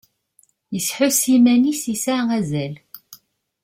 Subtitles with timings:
[0.73, 2.73] Yesḥus i yiman-is yesɛa azal.